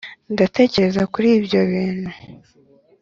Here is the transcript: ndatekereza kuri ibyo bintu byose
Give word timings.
ndatekereza 0.33 1.01
kuri 1.13 1.27
ibyo 1.39 1.59
bintu 1.71 2.09
byose 2.17 2.53